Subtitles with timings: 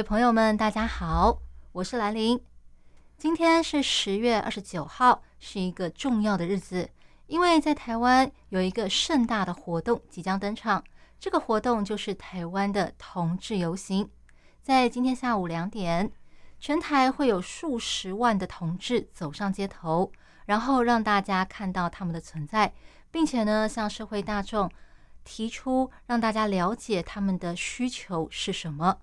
[0.00, 2.42] 位朋友们，大家好，我是兰玲。
[3.18, 6.88] 今天是十月二十九号，是一个重要的日子，
[7.26, 10.82] 因为在台湾有一个盛大的活动即将登场。
[11.18, 14.08] 这个活动就是台湾的同志游行，
[14.62, 16.10] 在今天下午两点，
[16.58, 20.10] 全台会有数十万的同志走上街头，
[20.46, 22.72] 然后让大家看到他们的存在，
[23.10, 24.70] 并且呢，向社会大众
[25.24, 28.96] 提出让大家了解他们的需求是什么。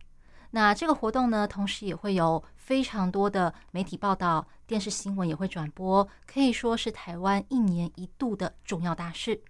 [0.52, 9.42] 那这个活动呢，同时也会有非常多的媒体报道，电视新闻也会转播，可以说是台湾一年一度的重要大事。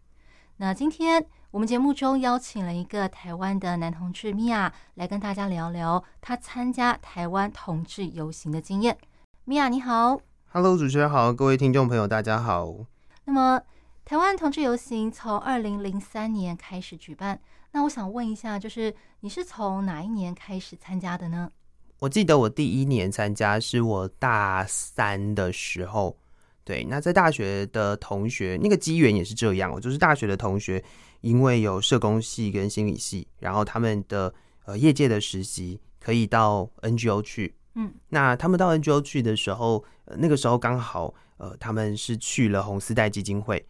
[0.57, 8.97] 那今天我们节目中邀请了一个台湾的男同志米娅来跟大家聊聊他参加台湾同志游行的经验。
[9.45, 10.19] 米娅你好
[10.51, 12.73] ，Hello，主持人好，各位听众朋友，大家好。
[13.25, 13.61] 那么
[14.03, 17.39] 台湾同志游行从二零零三年开始举办，
[17.77, 21.51] 那我想问一下，就是你是从哪一年开始参加的呢？
[21.99, 26.17] 我记得我第一年参加是我大三的时候，
[26.63, 30.83] 对，那在大学的同学，那个机缘也是这样，我就是大学的同学，
[31.21, 34.33] 因为有社工系跟心理系，然后他们的
[34.65, 43.63] 呃业界的实习可以到 NGO 去，嗯，那他们到 NGO 去的时候，呃、那个时候刚好呃他们是去了红丝带基金会。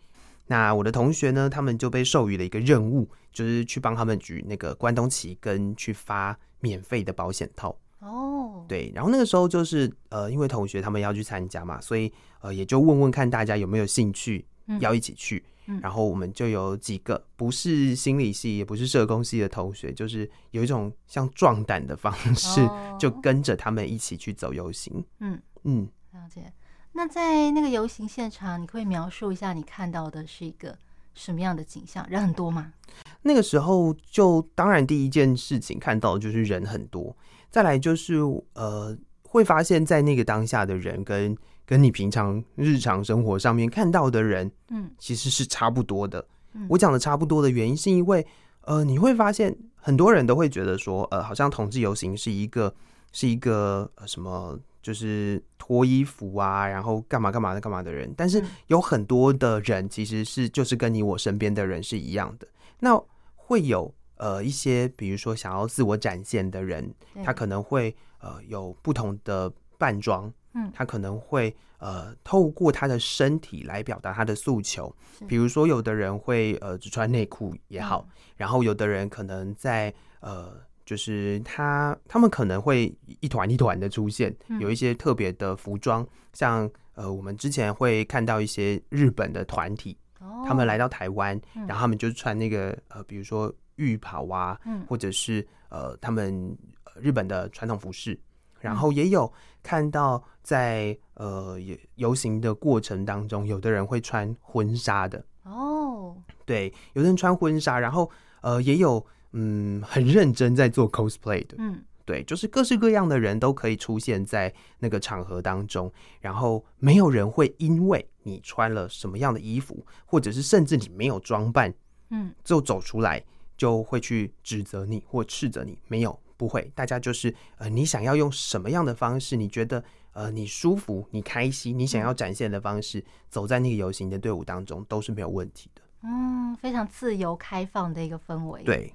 [0.48, 7.78] 那我的同学呢，他们就被授予了一个任务，就是去帮他们举那个关东旗，跟去发免费的保险套。
[8.00, 15.44] 哦，对，然后那个时候就是呃，因为同学他们要去参加嘛，所以呃也就问问看大家有没有兴趣嗯要一起去。
[15.70, 25.04] 嗯然后我们就有几个不是心理系也不是社工系的同学，就是有一种像壮胆的方式，哦就跟着他们一起去走游行。
[25.20, 26.54] 嗯，嗯，了解。
[26.98, 30.76] 那在那个游行现场，你可以描述一下你看到的是一个
[31.14, 32.04] 什么样的景象？
[32.10, 32.74] 人很多吗？
[33.22, 37.16] 那个时候就当然第一件事情看到的就是人很多，
[37.52, 38.16] 再来就是
[38.54, 41.38] 呃会发现，在那个当下的人跟
[41.68, 46.26] 跟你平常日常生活上面看到的人，嗯其实是差不多的。
[46.54, 48.26] 嗯我讲的差不多的原因是因为，
[48.62, 52.74] 呃，你会发现很多人都会觉得说，呃，好像同志游行是一个
[53.12, 54.58] 是一个、呃、什么，
[54.88, 58.48] 就是脱衣服啊，然后干嘛干嘛的干嘛的人，但是嗯。
[58.68, 62.48] 有很多的人其实是就是跟你我身边的人是一样的，
[62.80, 62.98] 那
[63.36, 66.90] 会有呃一些比如说想要自我展现的人，
[67.22, 70.72] 他可能会呃有不同的扮装，嗯。
[70.74, 74.96] 他可能会呃透过他的身体来表达他的诉求，
[75.28, 78.14] 比如说有的人会呃只穿内裤也好，嗯。
[78.38, 91.68] 然后有的人可能在呃就是他他们可能会一团一团的出现，嗯有一些特别的服装，像呃我们之前会看到一些日本的团体，哦他们来到台湾，嗯。
[91.68, 94.86] 然后他们就穿那个呃比如说浴袍啊，嗯。
[94.88, 98.18] 或者是呃他们呃日本的传统服饰，
[98.62, 98.78] 然嗯。
[98.78, 99.30] 后也有
[99.62, 106.16] 看到在呃游游行的过程当中，有的人会穿婚纱的，哦，
[106.46, 108.10] 对，有的人穿婚纱，然后
[108.40, 109.06] 呃也有
[109.40, 121.72] 嗯很认真在做 cosplay 的，嗯对，就是各式各样的人都可以出现在那个场合当中，然后没有人会因为你穿了什么样的衣服，或者是甚至你没有装扮
[122.10, 123.24] 嗯就走出来，
[123.58, 125.78] 就会去指责你或斥责你。
[125.88, 135.82] 没有，不会，大家就是呃，你想要用什么样的方式，你觉得呃你舒服、你开心、你想要展现的方式，走在那个游行的队伍当中都是没有问题的。
[136.04, 138.94] 嗯，非常自由开放的一个氛围。，对，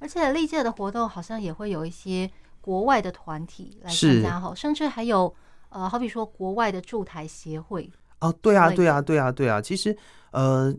[0.00, 2.28] 而且历届的活动好像也会有一些
[2.60, 5.32] 国外的团体来参加哈，甚至还有
[5.68, 7.88] 呃，好比说国外的驻台协会。
[8.20, 9.62] 哦，对啊，对啊，对啊，对啊。
[9.62, 9.96] 其实，
[10.32, 10.74] 呃，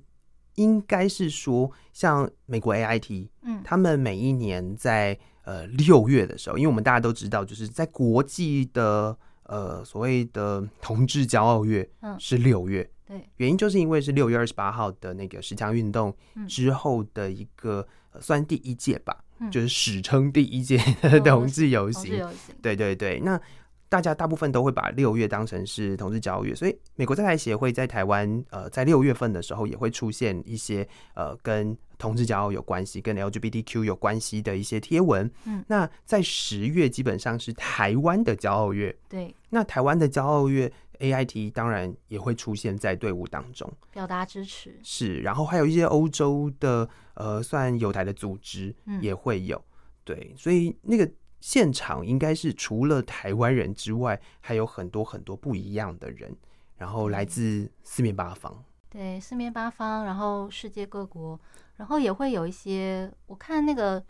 [0.55, 17.87] 应该是说，像美国 AIT，嗯他们每一年在呃六月的时候，因为我们大家都知道，就是在国际的呃所谓的同志骄傲月嗯是六月，对，原因就是因为是六月二十八号的那个十强运动嗯之后的一个、呃
[18.19, 20.77] 算第一届吧，嗯就是史称第一届
[21.23, 22.17] 同志游行。
[22.17, 22.55] 游行。
[22.61, 23.39] 对对对，那
[23.87, 35.29] 大家大部分都会把六月当成是同志交月，所以美国在台协会在台湾呃在六月份的时候也会出现一些呃跟同志骄傲有关系，跟 LGBTQ 有关系的一些贴文。
[35.45, 43.71] 嗯，那在十月基本上是台湾的骄傲月，对，那台湾的骄傲月 AIT 当然也会出现在队伍当中。
[43.91, 46.89] 表达支持，是，然后还有一些欧洲的
[47.21, 49.63] 呃，算有台的组织嗯也会有，
[50.03, 51.07] 对，所以那个
[51.39, 56.35] 现场应该是除了台湾人之外，还有很多很多不一样的人，
[56.77, 58.63] 然后来自四面八方。
[58.89, 61.39] 对，四面八方，然后世界各国，
[61.77, 64.03] 然后也会有一些，我看那个。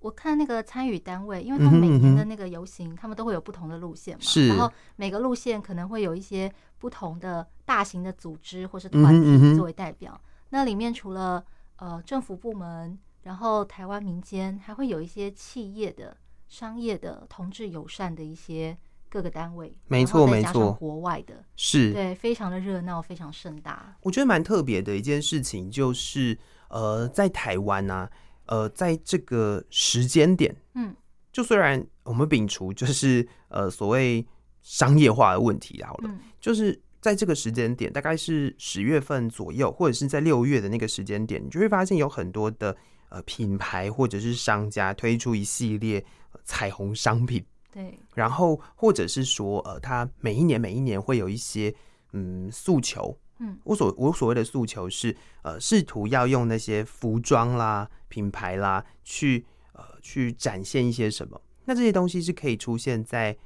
[0.00, 10.20] 我看那个参与单位，因为他们每年的那个游行，他们都会有不同的路线嘛，是然后每个路线可能会有一些不同的大型的组织或是嗯团体作为代表。
[10.48, 11.44] 那里面除了
[11.76, 16.16] 呃政府部门，然后台湾民间，还会有一些企业的、
[16.48, 18.76] 商业的、同志友善的一些
[19.08, 20.72] 各个单位，没错没错。
[20.74, 23.96] 国外的，是，对，非常的热闹，非常盛大。
[24.02, 26.38] 我觉得蛮特别的一件事情，就是
[26.68, 28.08] 呃，在台湾呢、
[28.46, 30.94] 呃，在这个时间点，嗯，
[31.32, 34.26] 就虽然我们摒除就是呃所谓
[34.62, 36.20] 商业化的问题好了，嗯。
[36.40, 42.76] 就是在这个时间点，大概是十月份左右，或者是在六月的那个时间点，你就会发现有很多的
[43.08, 51.74] 呃品牌或者是商家推出一系列、呃彩虹商品，对，然后或者是说呃，他每一年每一年会有一些
[52.12, 53.16] 嗯诉求。
[53.38, 61.38] 嗯我所我所谓的诉求是，呃，试图要用那些服装啦、品牌啦，去呃去展现一些什么。
[61.66, 63.36] 那这些东西是可以出现在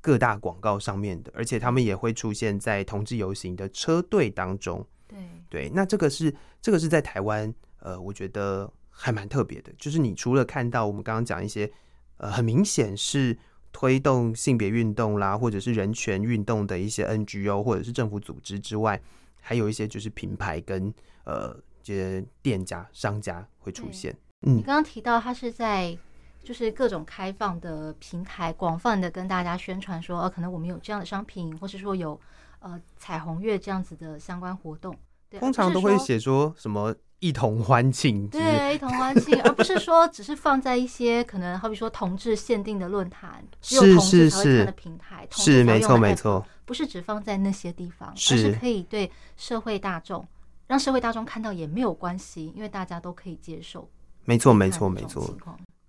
[0.00, 4.86] 各大广告上面的，而且他们也会出现在同志游行的车队当中。
[5.06, 5.18] 对，
[5.48, 9.72] 对，那这个是这个是在台湾，呃，我觉得还蛮特别的。
[9.76, 11.70] 就是你除了看到我们刚刚讲一些，
[12.16, 13.36] 呃，很明显是
[13.72, 19.00] 推动性别运动啦，或者是人权运动的一些 NGO 或者是政府组织之外，
[19.40, 20.92] 还有一些就是品牌跟
[21.24, 24.16] 呃这些店家、商家会出对现。
[24.46, 25.98] 嗯，你刚刚提到它是在
[26.42, 32.18] 就是各种开放的平台，广泛的跟大家宣传说，呃，可能我们有这样的商品，或是说有
[32.60, 34.96] 呃彩虹月这样子的相关活动。
[35.28, 50.26] 对，通常都会写说什么一同欢庆，对，一同欢庆，而不是说只是放在一些可能好比说同志限定的论坛，只有是同志是是才会看的平台，是没错没错，不是只放在那些地方，而是是可以对社会大众，
[50.66, 53.88] 让社会大众看到也没有关系，因为大家都可以接受。
[54.24, 55.22] 没错没错没错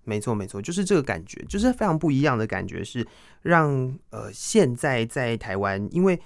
[0.04, 3.06] 没错，没错，就是这个感觉，就是非常不一样的感觉，是
[3.42, 3.72] 让
[4.10, 6.20] 呃现在在台湾，因为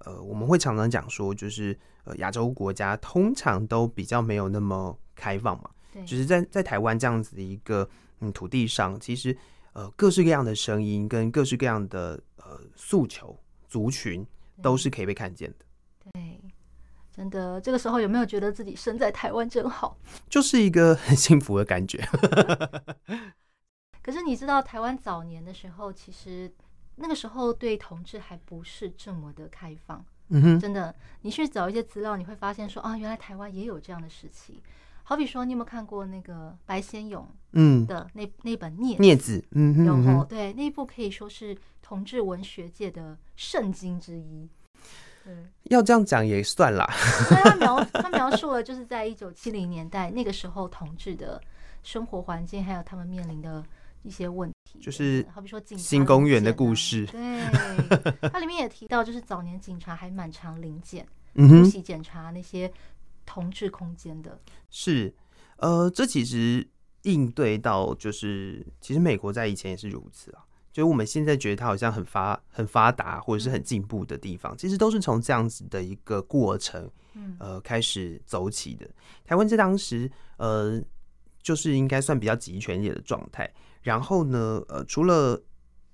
[0.00, 7.88] 呃我们会常常讲说，就是呃亚洲国家通常都比较没有那么开放嘛，对，就是在在台湾这样子的一个
[8.20, 9.36] 嗯土地上，其实
[9.74, 13.38] 呃各式各样的声音跟各式各样的呃诉求
[13.68, 14.26] 族群
[14.62, 15.66] 都是可以被看见的，
[16.12, 16.40] 对，
[17.18, 19.98] 真的，这个时候有没有觉得自己生在台湾真好？
[20.30, 21.98] 就是一个很幸福的感觉。
[24.00, 26.48] 可是你知道，台湾早年的时候，其实
[26.94, 30.04] 那个时候对同志还不是这么的开放。
[30.28, 34.62] 嗯哼，真的，你去找一些资料，你会发现说啊，原来台湾也有这样的时期。
[35.02, 44.48] 好比说，你有没有看过那个白先勇嗯，的那那本《孽镊子，嗯嗯哼哦，对，那一部可以说是同志文学界的圣经之一。
[45.28, 46.90] 对，要这样讲也算啦。
[47.28, 51.38] 所以他描他描述了就是在一九七零年代那个时候同志的
[51.82, 53.62] 生活环境，还有他们面临的
[54.02, 57.20] 一些问题，就是好比说警察新公园的故事对，
[58.32, 62.72] 它里面也提到，就是早年警察还蛮常临检、突袭检查那些
[63.26, 64.40] 同志空间的。
[64.70, 65.14] 是，
[65.58, 66.66] 呃，这其实
[67.02, 70.40] 应对到就是，其实美国在以前也是如此啊。
[70.78, 78.88] 就是我们现在觉得它好像很发很发达或者是很进步的地方，其实都是从这样子的一个过程，嗯，呃，开始走起的。
[79.24, 80.80] 台湾在当时，呃，
[81.42, 83.52] 就是应该算比较集权一点的状态。
[83.82, 85.42] 然后呢，呃，除了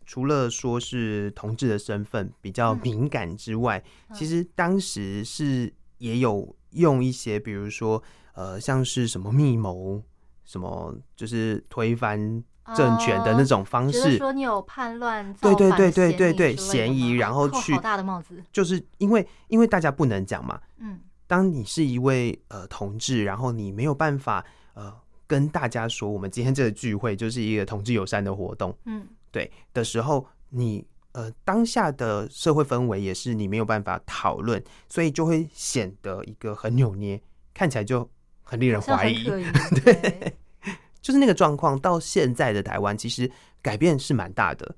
[0.04, 8.02] 除了说是同志的身份比较嗯敏感之外，嗯其实当时是也有用一些，比如说
[8.34, 10.02] 呃，像是什么密谋，
[10.44, 18.42] 什么就是推翻政权的那种方式，说你有叛乱、对对对对对对嫌疑然后去好大的帽子。
[18.52, 24.42] 就是因为因为大家不能讲嘛，嗯，当你是一位呃同志，然后你没有办法
[24.72, 24.90] 呃
[25.26, 37.20] 跟大家说，我们今天这个聚会就是一个同志友善的活动，嗯，对的时候，你呃当下的社会氛围也是你没有办法讨论，所以就会显得一个很扭捏，
[37.52, 38.08] 看起来就
[38.42, 39.24] 很令人怀疑。
[39.84, 40.36] 对，
[41.04, 43.30] 就是那个状况，到现在的台湾其实
[43.60, 44.74] 改变是蛮大的。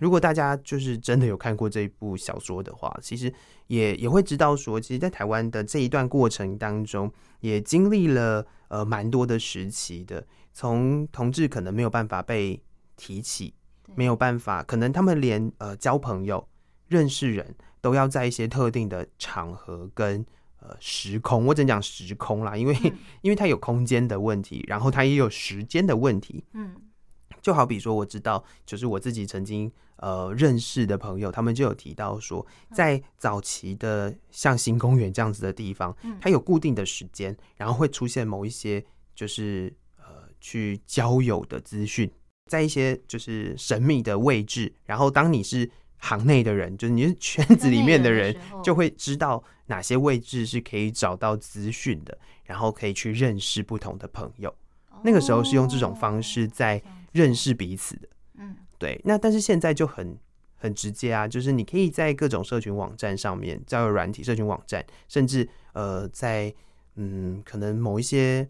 [0.00, 3.32] 如果大家就是真的有看过这一部小说的话，其实
[3.68, 7.08] 也也会知道说，其实，在台湾的这一段过程当中，
[7.38, 12.60] 也经历了呃蛮多的时期的，从同志可能没有办法被
[12.96, 13.54] 提起，
[13.84, 16.44] 对没有办法，可能他们连呃交朋友、
[16.88, 20.26] 认识人都要在一些特定的场合跟
[20.60, 22.92] 呃时空，我只能讲时空啦，因为、嗯。
[23.22, 26.44] 因为它有空间的问题，然后它也有时间的问题。
[26.52, 26.74] 嗯。
[27.40, 38.84] 就好比说，我知道，就是我自己曾经呃认识的朋友，他们就有提到说，在早期的像新公园这样子的地方嗯，它有固定的时间，然后会出现某一些
[39.14, 40.04] 就是呃
[40.40, 42.10] 去交友的资讯，
[42.50, 54.54] 在一些就是神秘的位置，然后当你是行内的人，就是你是圈子里面的人就会知道哪些位置是可以找到资讯的，然后可以去认识不同的朋友。
[55.02, 58.08] 那个时候是用这种方式在认识彼此的。
[58.38, 60.16] 嗯对，那但是现在就很
[60.56, 66.52] 很直接啊，就是你可以在各种社群网站上面，交友软体、社群网站，甚至呃，在
[66.94, 68.48] 嗯，可能某一些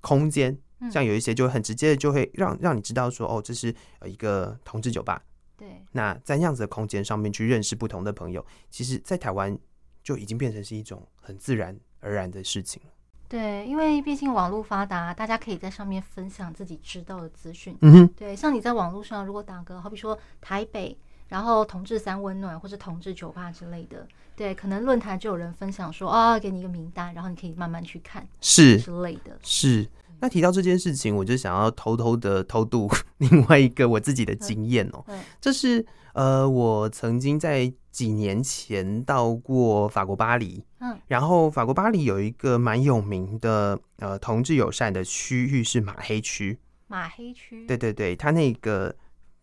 [0.00, 5.22] 空间，嗯像有一些就很直接的，就会让让你知道说，哦，这是呃一个同志酒吧。
[5.62, 9.56] 对那在那样子的空间上面去认识不同的朋友，其实，在台湾
[10.02, 12.90] 就已经变成是一种很自然而然的事情了。
[13.28, 17.78] 对，因为毕竟网络发达，大家可以在上面分享自己知道的资讯。
[17.82, 24.04] 嗯哼，对，像你在网络上如果打个，好比说台北，然后同志三温暖或者同志酒吧之类的，
[24.34, 29.38] 对，可能论坛就有人分享说，啊、给你一个名单，然后你可以慢慢去看是之类的。
[29.44, 29.88] 是。
[30.22, 32.88] 那提到这件事情，我就想要偷偷的偷渡
[33.18, 35.18] 另外一个我自己的经验哦、嗯。
[35.40, 48.94] 这是呃，我曾经在几年前到过法国巴黎，嗯，然后法国巴黎有一个蛮有名的呃同志友善的区域是马黑区，马黑区，对对对，它那个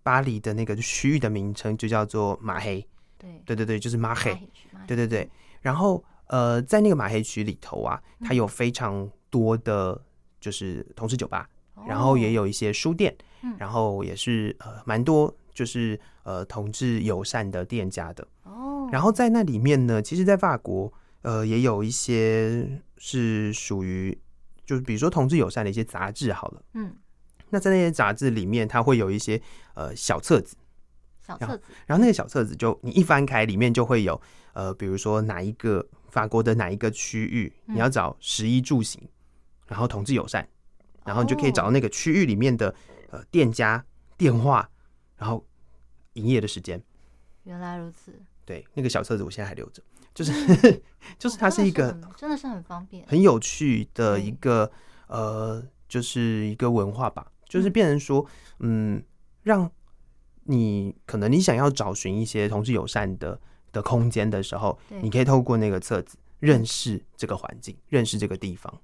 [0.02, 3.44] 巴黎的那个区域的名称就叫做马黑，对。
[3.46, 4.34] 对对对，就是马黑
[4.88, 5.30] 对对对，
[5.62, 10.00] 然后呃，在那个马黑区里头啊，它有非常多的
[10.40, 11.50] 就是同志酒吧，
[11.88, 18.28] 然后也哦有一些书店，嗯然后也是呃蛮多就是呃同志友善的店家的。
[18.44, 20.92] 哦，然后在那里面呢，其实，在法国
[21.22, 22.68] 呃也有一些
[22.98, 24.18] 是属于
[24.66, 26.62] 就是比如说同志友善的一些杂志好了。
[26.74, 26.96] 嗯，
[27.50, 29.42] 那在那些杂志里面，它会有一些
[29.74, 30.56] 呃小册子，
[31.26, 34.20] 小册子，然后那个小册子就你一翻开，里面就会有
[34.54, 39.02] 呃，比如说哪一个法国的哪一个区域，嗯你要找十一住行，
[39.70, 40.46] 然后同志友善，
[41.06, 41.72] 然后你就可以找到哦。
[41.72, 42.74] 那个区域里面的
[43.12, 43.86] 呃店家
[44.18, 44.70] 电话，
[45.16, 45.46] 然后
[46.14, 46.84] 营业的时间。
[47.44, 48.12] 原来如此，
[48.46, 49.82] 对，那个小册子我现在还留着，
[50.14, 50.34] 就是
[51.18, 54.70] 就是哦它是一个真的很真的是很方便，很有趣的一个
[55.08, 57.72] 呃，就是一个文化吧，就是嗯。
[57.72, 58.26] 变成说，
[58.60, 59.02] 嗯，
[59.44, 59.72] 让
[60.44, 63.40] 你可能你想要找寻一些同志友善的
[63.72, 68.82] 的空间的时候，你可以透过那个册子认识这个环境，认识这个地方。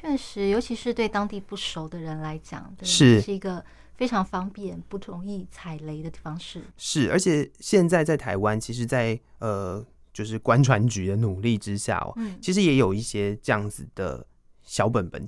[0.00, 6.62] 确实，尤其是对当地不熟的人来讲，是是一个非常方便、不容易踩雷的方式。
[6.76, 14.26] 是，而且现在在台湾，其实在，呃，就是官船局的努力之下哦，嗯，其实也有一些这样子的
[14.62, 15.26] 小本本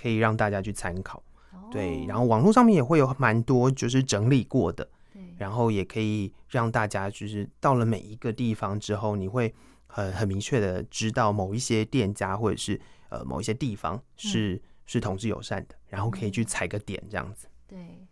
[0.00, 1.22] 可以让大家去参考。
[1.70, 9.54] 对，然后后网络上面也会有蛮多就是整理过的，对，然后也可以让大家就是到了每一个地方之后，你会
[9.90, 17.46] 很很明确的知道某一些店家或者是呃某一些地方是、是同志友善的，然后可以去嗯踩个点这样子。
[17.66, 18.06] 对，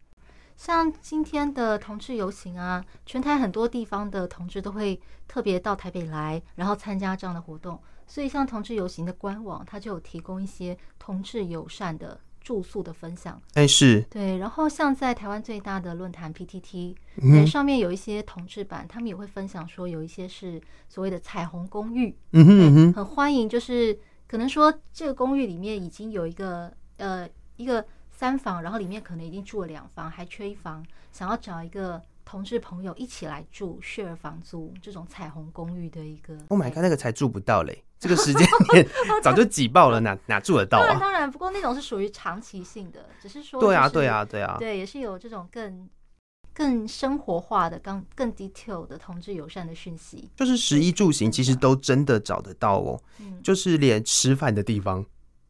[0.56, 7.80] 像今天的同志游行啊，全台很多地方的同志都会特别到台北来，然后参加这样的活动。
[8.06, 13.38] 所以，像同志游行的官网，它就有提供一些同志友善的住宿的分享。
[13.52, 16.96] 哎，是，对，然后像在台湾最大的论坛 PTT，
[17.46, 27.28] 上面有一些同志版，他们也会分享说，有一些是所谓的彩虹公寓，嗯哼嗯，哼，很欢迎，就是可能说这个公寓里面已经有一个呃
[27.58, 36.34] 一个三房，然后里面可能已经住了两房，还缺一房，想要找一个同志朋友一起来住，share 房租这种彩虹公寓的一个。
[36.48, 38.86] Oh my god，那个才住不到嘞，这个时间点
[39.22, 40.86] 早就挤爆了，哪哪住得到啊？
[40.86, 45.88] 当然当然，不过那种是属于长期性的，只是说对啊，就是对啊，对啊，对，也是有这种更
[46.54, 50.30] 更生活化的、更更 detail 的同志友善的讯息。
[50.36, 55.04] 就是食衣住行其实都真的找得到哦，嗯，就是连吃饭的地方，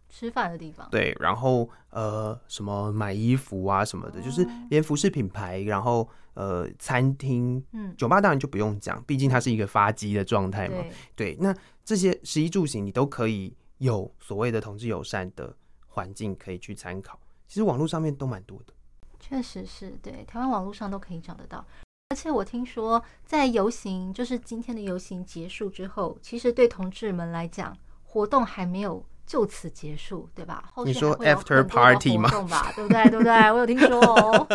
[0.08, 0.88] 吃饭的地方。
[0.90, 6.08] 对，然后呃什么买衣服啊什么的，就是哦连服饰品牌，然后
[6.38, 10.76] 呃餐厅、嗯，酒吧当然就不用讲，毕竟它是一个发机的状态嘛。
[11.16, 11.52] 对，对，那
[11.84, 15.52] 这些食衣住行你都可以有所谓的同志友善的
[15.88, 17.18] 环境可以去参考，
[17.48, 18.72] 其实网络上面都蛮多的。
[19.18, 21.66] 确实是对，台湾网络上都可以找得到。
[22.10, 30.70] 而且我听说，在游行，就是今天的游行结束之后，其实对同志们来讲，活动还没有就此结束，对吧？
[30.72, 32.30] 后你说 after party 吗
[32.74, 33.04] 对不对？
[33.10, 33.52] 对 不对？
[33.52, 34.48] 我有听说哦。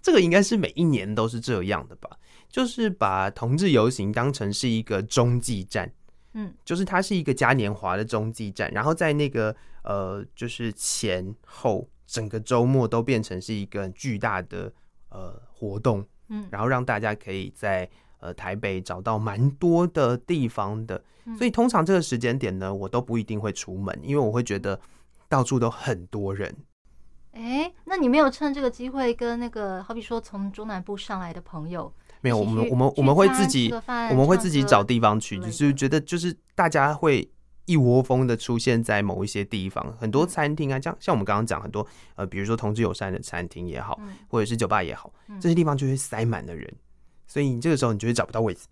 [0.00, 2.08] 这个应该是每一年都是这样的吧？
[2.48, 5.92] 就是把同志游行当成是一个中继站，
[6.34, 14.72] 嗯，就是它是一个嘉年华的中继站，然后在那个呃，就是前后整个周末都变成是一个巨大的
[15.08, 17.90] 呃活动，嗯然后让大家可以在
[18.20, 21.02] 呃台北找到蛮多的地方的，
[21.38, 24.78] 所以通常这个时间点呢，我都不一定会出门，因为我会觉得
[25.28, 26.54] 到处都很多人。
[27.32, 33.72] 哎，那你没有趁这个机会跟那个，好比说从中南部上来的朋友，没有，我们我们我们会自己
[34.10, 37.28] 我们会自己找地方去，就是觉得就是大家会
[37.64, 40.28] 一窝蜂的出现在某一些地方，很多嗯。
[40.28, 44.14] 餐厅啊，像像我们刚刚讲很多呃，比如说同志友善的餐厅也好，嗯。
[44.28, 45.40] 或者是酒吧也好，嗯。
[45.40, 46.72] 这些地方就会塞满了人，
[47.26, 48.66] 所以你这个时候你就会找不到位置。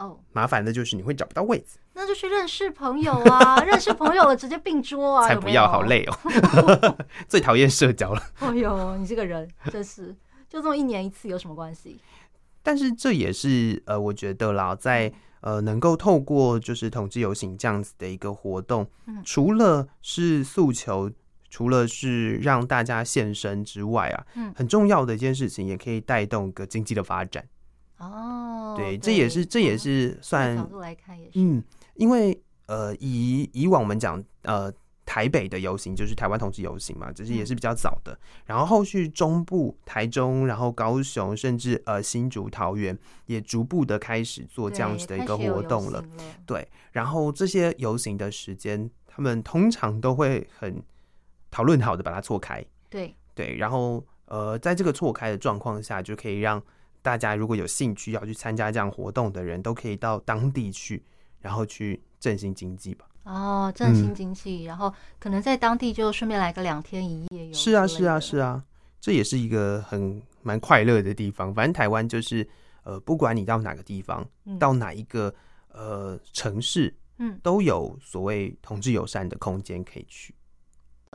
[0.00, 5.82] 哦，麻烦的就是你会找不到位置，那就去认识朋友啊， 认识朋友了直接并桌啊，才不要，有有好。
[5.82, 6.96] 累哦，
[7.28, 8.22] 最讨厌社交了。
[8.38, 10.16] 哎呦，你这个人真是，
[10.48, 12.00] 就这么一年一次有什么关系？
[12.62, 21.10] 但是这也是呃，我觉得啦，在呃能够透过就是同志游行这样子的一个活动，嗯除了是诉求，
[21.50, 27.44] 除了是让大家现身之外啊，嗯很重要的一件事情，也可以带动个经济的发展。
[28.00, 31.62] 哦，对，这也是这也是算角度来看也是，嗯，
[31.94, 34.72] 因为呃，以以往我们讲呃。
[35.06, 38.16] 台北的游行就是台湾同志游行嘛，只是也是比较早的。
[38.46, 46.00] 然后后续中部、台中，然后高雄，甚至呃新竹、桃园也逐步的开始做这样子的一个活动了。
[46.00, 46.08] 了。
[46.46, 50.80] 对，然后这些游行的时间，他们通常都会很
[51.50, 52.64] 讨论好的把它错开。
[52.88, 56.62] 对，对，然后呃，在这个错开的状况下，就可以让
[57.02, 61.02] 大家如果有兴趣要去参加这样活动的人，都可以到当地去，
[61.40, 63.06] 然后去振兴经济吧。
[63.24, 67.52] 哦，振兴嗯经济，然后可能在当地就顺便来个两天一夜游。
[67.52, 68.38] 是啊，是啊，是。
[68.38, 68.64] 啊，
[69.00, 71.54] 这也是一个很蛮快乐的地方。
[71.54, 72.46] 反正台湾就是
[72.82, 75.32] 呃，不管你到哪个地方，嗯到哪一个
[75.68, 80.34] 呃城市，嗯，都有所谓同志友善的空间可以去。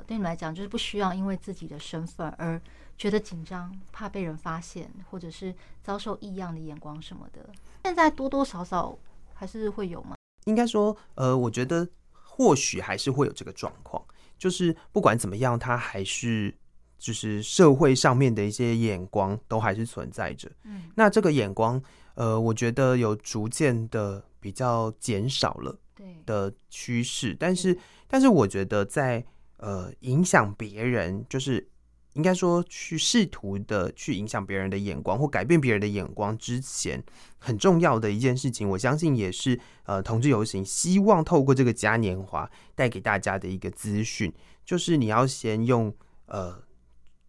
[0.05, 2.61] 对你们来讲，就是不需要因为自己的身份而
[2.97, 5.53] 觉得紧张，怕被人发现，或者是
[5.83, 7.49] 遭受异样的眼光什么的。
[7.83, 8.97] 现在多多少少
[9.33, 10.15] 还是会有吗。
[10.45, 14.03] 应该说，呃，我觉得或许还是会有这个状况，
[14.37, 16.53] 就是不管怎么样，它还是
[16.97, 20.49] 就是社会上面的一些眼光都还是存在着。
[20.63, 21.81] 嗯那这个眼光，
[22.13, 27.77] 呃，我觉得有逐渐的比较减少了对，的趋势，但是，
[28.07, 29.25] 但是我觉得在
[29.57, 31.67] 呃影响别人，就是
[32.15, 37.03] 应该说去试图的去影响别人的眼光或改变别人的眼光之前，
[37.37, 45.93] 很重要的一件事情，我相信也是呃同志游行希望透过这个嘉年华带给大家的一个资讯，就是你要先用
[46.27, 46.63] 呃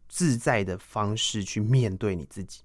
[0.09, 2.62] 自在的方式去面对你自己，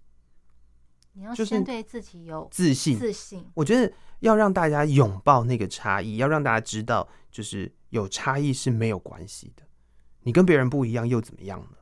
[1.14, 3.44] 你要先对自己有自信，自信。
[3.56, 9.64] 我觉得要让大家拥抱那个差异，要让大家知道，就是有差异是没有关系的。
[10.22, 11.78] 你跟别人不一样又怎么样呢？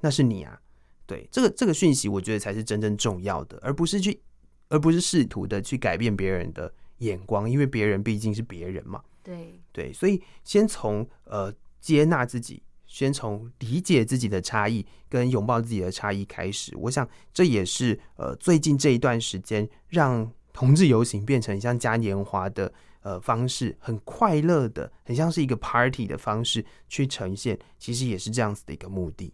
[0.00, 0.60] 那是你啊。
[1.06, 4.20] 对，这个这个讯息，我觉得才是真正重要的，而不是去，
[4.68, 9.02] 而不是试图的去改变别人的眼光，因为别人毕竟是别人嘛。
[9.22, 16.76] 对，对，所以先从呃接纳自己，先从理解自己的差异跟拥抱自己的差异开始。
[16.76, 29.32] 我想这也是呃最近这一段时间让同志游行变成像嘉年华的呃方式，很快乐的，很像是一个 party 的方式去呈现，其实也是这样子的一个目的。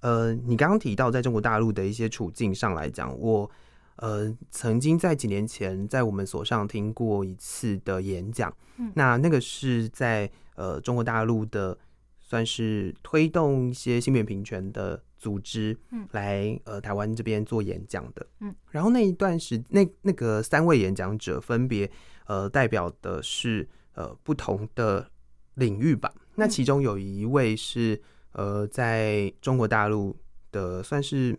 [0.00, 3.50] 呃，你刚刚提到在中国大陆的一些处境上来讲，我
[3.96, 8.92] 呃曾经在几年前在我们所上听过一次的演讲，嗯。
[8.94, 11.76] 那那个是在呃中国大陆的
[12.20, 16.06] 算是推动一些性别平权的组织，嗯。
[16.12, 21.90] 来呃台湾这边做演讲的，嗯，然后那一段时那那个三位演讲者分别
[22.26, 25.10] 呃代表的是呃不同的
[25.54, 26.48] 领域吧，那嗯。
[26.50, 28.00] 其中有一位是
[28.38, 30.16] 呃在中国大陆
[30.52, 31.36] 的算是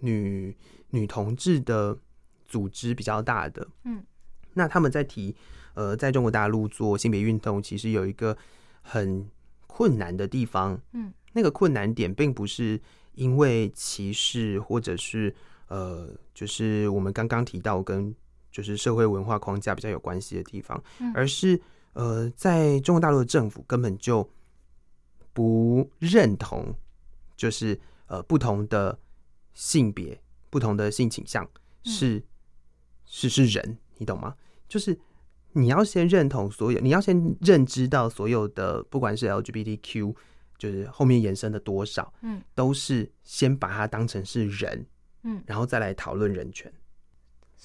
[0.00, 0.52] 女
[0.90, 1.96] 女同志的
[2.44, 4.02] 组织比较大的，嗯，
[4.54, 5.34] 那他们在提
[5.74, 8.36] 呃在中国大陆做性别运动，其实有一个
[8.82, 9.30] 很
[9.68, 12.80] 困难的地方，嗯，那个困难点并不是
[13.14, 15.32] 因为歧视或者是
[15.68, 18.12] 呃就是我们刚刚提到跟
[18.50, 21.12] 就是社会文化框架比较有关系的地方，嗯。
[21.14, 21.60] 而是
[21.92, 24.28] 呃在中国大陆的政府根本就
[25.32, 26.74] 不认同，
[27.36, 28.98] 就是呃不同的
[29.54, 31.44] 性别、不同的性倾向
[31.84, 32.22] 嗯是、
[33.04, 34.34] 是是人，你懂吗？
[34.68, 34.98] 就是
[35.52, 40.14] 你要先认同所有，你要先认知到所有的，不管是 LGBTQ，
[40.56, 44.86] 就是后面延伸的多少，嗯，都是先把它当成是人，
[45.24, 46.72] 嗯，然后再来讨论人权，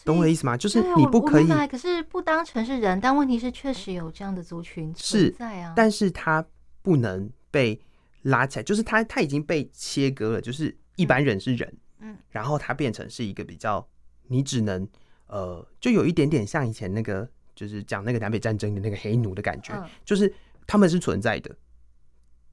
[0.04, 0.58] 懂我的意思吗？
[0.58, 5.74] 就是你不可以可是不当成是人，但问题是确实有这样的族群是存在啊。
[5.76, 6.46] 但是他
[6.82, 7.80] 不能被
[8.24, 13.88] 拉起来，就是他他已经被切割了，就是一般人是人，嗯，然后他变成是一个比较，
[14.28, 14.88] 你只能
[15.28, 19.90] 呃，就有一点点像以前那个，就是讲那个南北战争的那个黑奴的感觉，嗯。
[20.04, 20.34] 就是
[20.66, 21.56] 他们是存在的，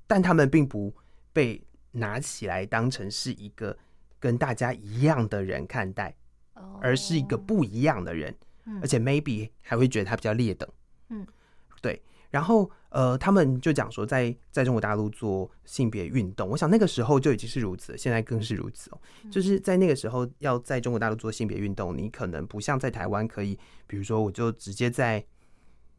[0.07, 0.95] 但他们并不
[1.33, 3.77] 被拿起来当成是一个
[4.21, 6.15] 跟大家一样的人看待，
[6.55, 6.79] 哦。
[6.81, 8.35] 而是一个不一样的人，
[8.67, 8.79] 嗯。
[8.81, 10.69] 而且 maybe 还会觉得他比较劣等。
[11.09, 11.27] 嗯，
[11.83, 12.01] 对。
[12.35, 18.99] 然后呃，他们就讲说在，在中国大陆做性别运动，我想那个时候就已经是如此了，现在更是如此哦。
[19.23, 25.25] 嗯就是在那个时候，要在中国大陆做性别运动，你可能不像在台湾可以，比如说我就直接在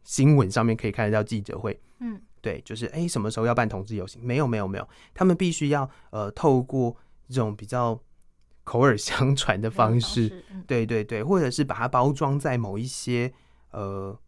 [0.04, 4.22] 新闻上面可以看得到记者会，嗯对，就是哎、诶什么时候要办同志游行？
[4.22, 6.94] 没有，没有，没有，他们必须要呃透过
[7.30, 7.98] 这种比较
[8.66, 13.32] 口耳相传的方式，，嗯对对对，或者是把它包装在某一些
[13.72, 14.20] 呃，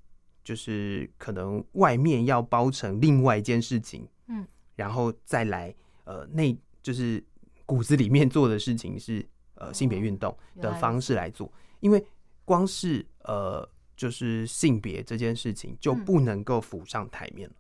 [0.47, 7.21] 就是可能外面要包成另外一件事情，嗯，然后再来呃内就是
[7.65, 12.01] 骨子里面做的事情是呃性别运动的方式来做，因为
[12.45, 16.05] 光是呃就是性别这件事情就嗯。
[16.05, 17.55] 不能够浮上台面了，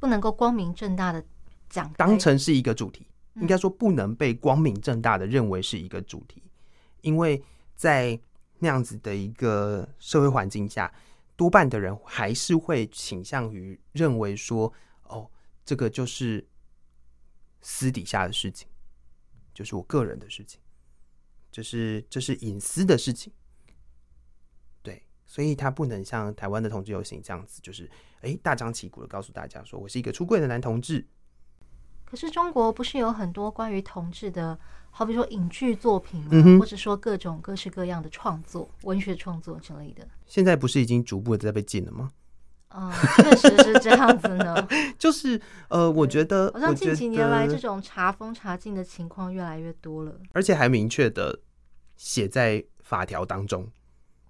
[0.00, 1.24] 不能够光明正大的
[1.68, 3.42] 讲，当成是一个主题，嗯。
[3.42, 6.42] 应该说不能被光明正大的认为是一个主题，
[7.02, 7.40] 因为
[7.76, 8.18] 在
[8.58, 10.92] 那样子的一个社会环境下，
[11.36, 14.72] 多半的人还是会倾向于认为说，
[15.02, 15.30] 哦，
[15.64, 16.46] 这个就是
[17.60, 18.66] 私底下的事情，
[19.52, 20.58] 就是我个人的事情，
[21.50, 23.32] 就是这是隐私的事情。
[24.82, 27.90] 对，所以他不能像台湾的同志游行这样子，就是
[28.22, 31.06] 哎大张旗鼓的告诉大家说我是一个出柜的男同志，
[32.08, 34.58] 可是中国不是有很多关于同志的，
[34.90, 36.28] 好比说影剧作品吗？
[36.32, 40.06] 嗯或者说各种各式各样的创作、文学创作之类的。
[40.24, 42.12] 现在不是已经逐步的在被禁了吗？
[42.78, 44.66] 嗯，确实是这样子呢。
[44.98, 50.14] 就是呃，我觉得，好像近几年来，这种查封查禁的情况越来越多了。
[50.32, 51.40] 而且还明确的
[51.96, 53.66] 写在法条当中，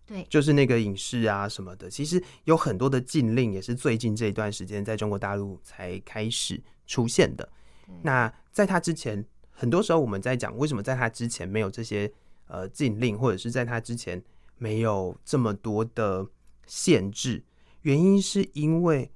[0.07, 7.49] 对，就是那个影视啊什么的，其实有很多的禁令也是最近这一段时间在中国大陆才开始出现的。
[7.87, 12.13] 对那在他之前，很多时候我们在讲为什么在他之前没有这些
[12.47, 14.23] 呃禁令，或者是在他之前
[14.59, 16.27] 没有这么多的
[16.67, 17.45] 限制，
[17.83, 19.11] 原因是因为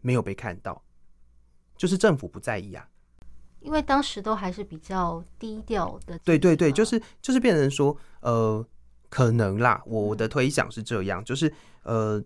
[0.00, 0.82] 没有被看到，
[1.76, 2.88] 就是政府不在意啊。
[3.60, 6.16] 因为当时都还是比较低调的。
[6.20, 8.64] 对对对，就是就是变成说，呃，
[9.08, 12.22] 可能啦，我我的推想是这样，就是呃，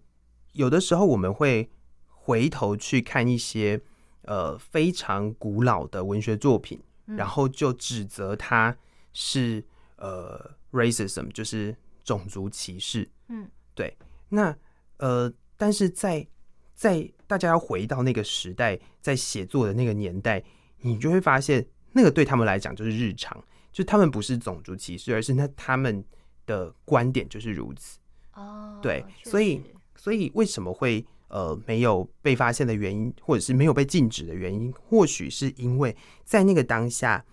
[0.52, 1.70] 有的时候我们会
[2.08, 3.80] 回头去看一些
[4.22, 8.76] 呃非常古老的文学作品，嗯然后就指责他
[9.12, 9.64] 是
[9.96, 13.08] 呃 racism，就是种族歧视。
[13.28, 13.96] 嗯，对。
[14.28, 14.56] 那
[14.98, 16.26] 呃，但是在
[16.74, 20.42] 在大家要回到那个时代，在写作的那个年代，
[20.78, 26.04] 你就会发现，那个对他们来讲就是日常，就他们不是种族歧视，而是那他们
[26.46, 27.98] 的观点就是如此。
[28.34, 29.60] 哦，对所以
[29.96, 37.24] 所以为什么会呃没有被发现的原因，或者是没有被禁止的原因，或许是因为在那个当下，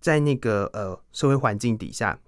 [0.00, 2.20] 在那个呃社会环境底下，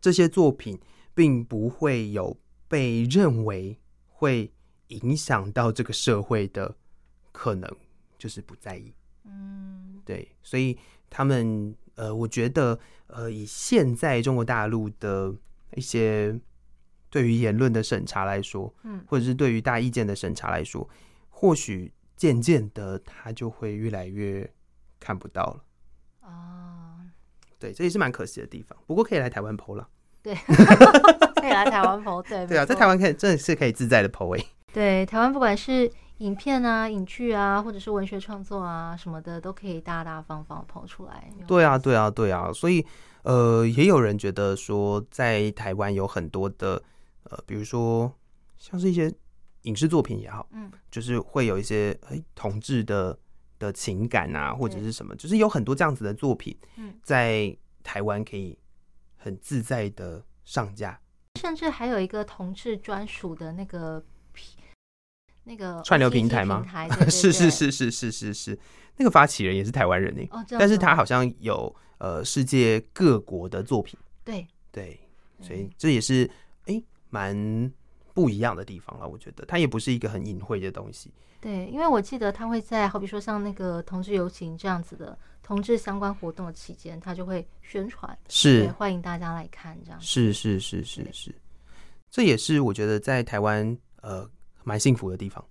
[0.00, 0.78] 这些作品
[1.14, 4.50] 并不会有被认为会
[4.88, 6.74] 影响到这个社会的
[7.30, 7.70] 可能，
[8.18, 8.92] 就是不在意。
[9.24, 10.76] 嗯，对，所以
[11.08, 15.34] 他们呃，我觉得呃，以现在中国大陆的
[15.74, 16.38] 一些
[17.14, 20.88] 对于言论的审查来说，嗯或者是对于大意见的审查来说，
[21.30, 24.52] 或许渐渐的他就会越来越
[24.98, 25.64] 看不到了。
[26.22, 26.98] 哦，
[27.56, 28.76] 对，这也是蛮可惜的地方。
[28.88, 29.88] 不过可以来台湾剖了。
[30.24, 30.34] 对，
[31.40, 34.44] 可以来台湾剖，对， 对啊，在台湾可以真的是可以自在的剖诶。
[34.72, 41.30] 对台湾不管是影片啊、影剧啊，或者是文学创作啊什么的，都可以大大方方跑出来。
[41.46, 42.84] 对啊，对啊，对啊，所以
[43.22, 46.82] 呃，也有人觉得说，在台湾有很多的
[47.24, 48.12] 呃，比如说
[48.56, 49.12] 像是一些
[49.62, 53.18] 影视作品也好，嗯，就是会有一些哎同志的
[53.58, 58.58] 的情感啊，或者是什么，就是有很多这样子的作品，嗯，在台湾可以
[59.16, 61.00] 很自在的上架，
[61.40, 64.58] 甚至还有一个同志专属的那个平
[65.44, 66.64] 那个串流平台吗
[67.08, 68.58] 是是是是是是是，
[68.96, 75.00] 那个发起人也是台湾人呢，哦，这但是他好像有呃世界各国的作品，对，对，
[75.40, 76.30] 所嗯以这也是
[76.66, 76.82] 哎
[77.14, 77.72] 蛮
[78.12, 79.06] 不一样的地方了。
[79.08, 81.12] 我觉得它也不是一个很隐晦的东西。
[81.40, 90.00] 对，因为我记得他会在好比说像那个同志游行这样子的同志相关活动的期间，他就会宣传，是欢迎大家来看这样。
[90.00, 91.34] 是是是是是，
[92.10, 94.28] 这也是我觉得在台湾呃
[94.64, 95.44] 蛮幸福的地方。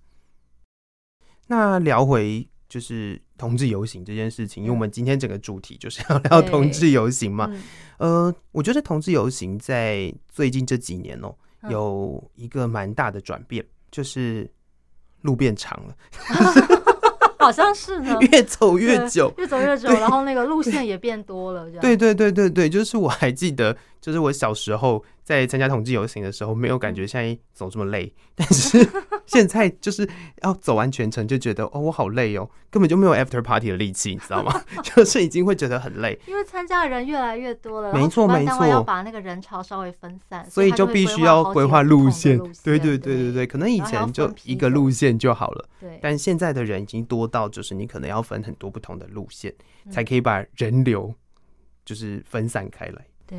[1.46, 7.46] 那聊回就是同志游行这件事情，因为我们今天整个主题就是要聊同志游行嘛。
[7.52, 7.62] 嗯
[7.98, 14.50] 呃，我觉得同志游行在最近这几年哦、嗯有一个蛮大的转变，就是
[15.22, 15.96] 路变长了，
[17.38, 19.32] 好像是呢， 越走越久。
[19.38, 21.80] 越走越久，然后那个路线也变多了，这样。
[21.80, 28.86] 对对对对对，就是我还记得，就是我小时候在参加统计游行的时候，没有嗯感觉现在走这么累，但是
[29.24, 30.06] 现在就是
[30.42, 34.62] 要走完全程，就觉得哦，我好累哦，根本就没有 after party 的力气，你知道吗？
[34.84, 42.36] 就是已经会觉得很累，因为参加的人越来越多了，没错没错要把那个人潮稍微分散，所以就必须要规划路路线。
[42.62, 45.66] 对对对对对对，可能以前就一个路线就好了。
[45.80, 49.50] 对但现在的人已经多到，就是你可能要分很多不同的路线，
[49.86, 51.14] 嗯才可以把人流
[51.86, 53.06] 就是分散开来。
[53.26, 53.38] 对。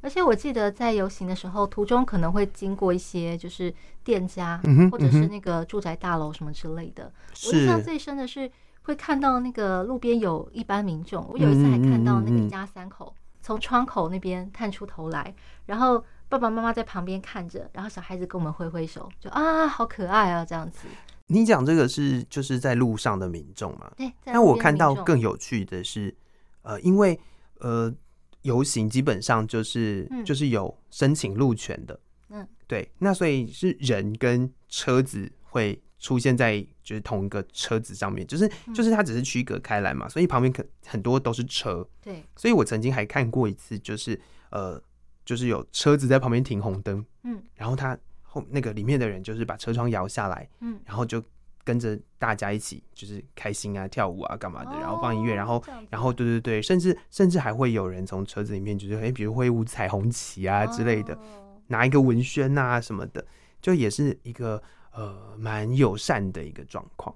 [0.00, 3.72] 而且我记得在游行的时候，途中可能会经过一些就是
[4.04, 7.12] 店家，或者是那个住宅大楼什么之类的。
[7.46, 8.50] 我印象，最深的是
[8.82, 15.34] 会看到那个路边有一般民众，我有一次还看到那个一家三口从窗口那边探出头来，
[15.66, 20.86] 然后爸爸妈妈在旁边看着，然后小孩子跟我们挥挥手，就啊好可爱啊这样子。
[21.26, 23.90] 你讲这个是就是在路上的民众嘛？
[23.96, 26.14] 对，在那我看到更有趣的是，
[26.62, 27.18] 呃，因为
[27.58, 27.92] 呃
[28.42, 30.24] 游行基本上就是、嗯。
[30.24, 31.98] 就是有申请路权的，
[32.30, 38.74] 嗯，对，那所以是人跟车子会出现在就是同一个车子上面，就是嗯。
[38.74, 44.20] 就是它只是区隔开来嘛，所以旁边可很多都是车，对，所以我曾经还看过一次，就是
[44.50, 44.80] 呃
[45.24, 47.42] 就是有车子在旁边停红灯，嗯。
[47.54, 51.22] 然后他后那个里面的人就是把车窗摇下来，嗯，然后就
[51.68, 61.18] 跟着大家一起就是开心啊、跳舞啊、干嘛的，然后放音乐，哦然后然后对对对，甚至甚至还会有人从车子里面就是哎，比如挥舞彩虹旗啊之类的，哦
[61.66, 63.22] 拿一个文宣啊什么的，
[63.60, 67.14] 就也是一个呃蛮友善的一个状况。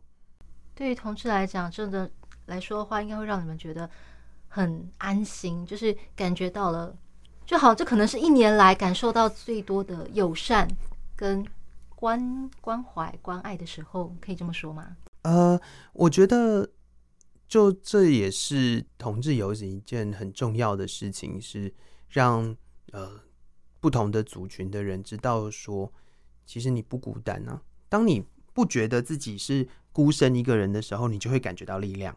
[0.75, 2.11] 对于同志来讲，真的
[2.45, 3.89] 来说的话，应该会让你们觉得
[4.49, 6.95] 很安心，就是感觉到了，
[7.47, 10.69] 就好，这可能是一年来感受到最多的友善
[11.17, 11.43] 跟
[12.03, 14.97] 关关怀、关爱的时候，可以这么说吗？
[15.23, 15.61] 呃，
[15.93, 16.69] 我觉得
[17.47, 21.73] 就这也是同志游行一件很重要的事情，是
[22.09, 22.57] 让
[22.91, 23.21] 呃
[23.79, 25.93] 不同的族群的人知道说，
[26.45, 27.63] 其实你不孤单啊。
[27.89, 32.17] 当你不觉得自己是孤身一个人的时候，你就会感觉到力量。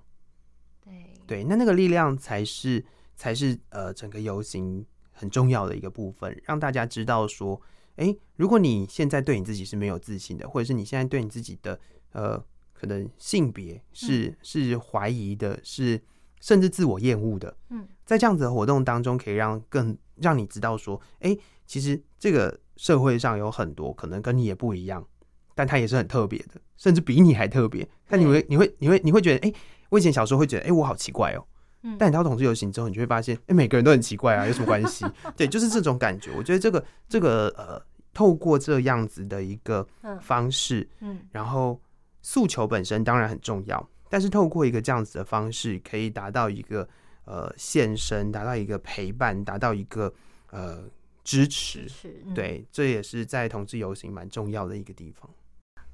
[0.84, 2.84] 对，对，那那个力量才是
[3.16, 7.62] 才是呃整个游行很重要的一个部分，让大家知道说，
[7.98, 11.80] 诶，如果你现在对你自己是没有自信的，或者是你现在对你自己的
[12.12, 16.02] 呃可能性别是、是怀疑的，是
[16.42, 25.06] 甚至自我厌恶的，嗯，在这样子的活动当中，可以让更让你知道说，诶，其实这个社会上有很多可能跟你也不一样，
[25.56, 27.88] 但他也是很特别的，甚至比你还特别。
[28.08, 29.56] 但你会你会你会你会觉得，诶，
[29.90, 31.48] 我以前小时候会觉得，诶，我好奇怪哦。
[31.88, 35.06] 嗯，但你到同志游行之后，你就会发现，哎、每个人都很奇怪啊，有什么关系？
[35.38, 36.32] 对，就是这种感觉。
[36.36, 37.80] 我觉得这个这个呃，
[38.12, 41.80] 透过这样子的一个嗯方式，嗯然后
[42.24, 46.88] 诉求本身当然很重要，但是透过一个这样子的方式，可以达到一个
[47.26, 50.12] 呃现身，达到一个陪伴，达到一个
[50.50, 50.84] 呃
[51.24, 51.88] 支持。
[51.88, 55.30] 是，嗯，对，这也是在同志游行蛮重要的一个地方。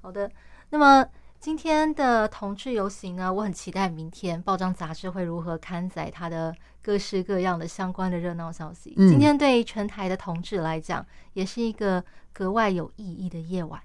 [0.02, 0.32] 好的，
[0.70, 1.06] 那么
[1.42, 8.94] 今天的同志游行呢，我很期待明天报章杂志会如何刊载它的各式各样的相关的热闹消息。
[8.96, 13.82] 嗯今天对于全台的同志来讲，也是一个格外有意义的夜晚。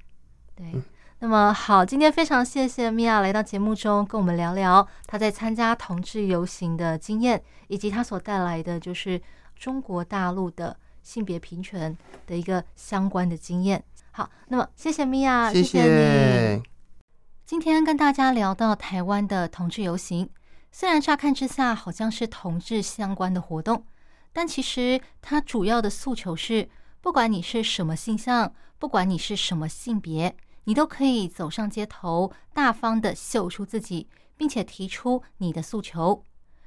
[0.54, 0.66] 对。
[0.74, 0.84] 嗯
[1.20, 9.18] 那么好，今天非常谢谢米娅来到节目中跟我们聊聊她在参加同志游行的经验，以及她所带来的就是
[9.56, 13.82] 中国大陆的性别平权的一个相关的经验。
[14.10, 16.75] 好，那么谢谢米娅，谢谢你。
[17.46, 20.28] 今天跟大家聊到台湾的同志游行，
[20.72, 23.86] 虽然乍看之下好像是同志相关的活动，
[24.32, 26.68] 但其实它主要的诉求是，
[27.00, 36.24] 不管你是什么性向，不管你是什么性别，你都可以走上街头，大方的秀出自己，并且提出你的诉求。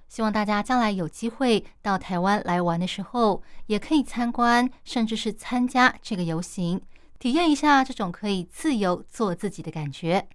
[0.07, 6.81] 希望大家将来有机会到台湾来玩的时候，也可以参观，甚至是参加这个游行，
[7.19, 10.25] 体验一下这种可以自由做自己的感觉。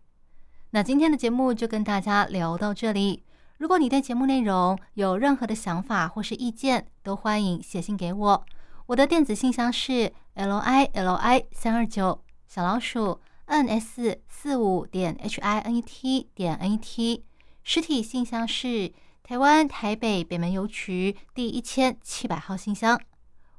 [0.75, 3.23] 那今天的节目就跟大家聊到这里。
[3.59, 8.45] 如果你对节目内容有任何的想法或是意见，都欢迎写信给我。
[8.87, 16.73] 我的电子信箱是 l i l i 三二九小老鼠 n s 四五点 h i n e t 点 n
[16.73, 17.23] e t，
[17.63, 23.01] 实体信箱是台湾台北北门邮局第一千七百号信箱。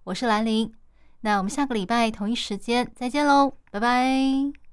[0.03, 0.69] 我是兰陵，
[1.21, 4.64] 那我们下个礼拜同一时间再见喽，拜拜。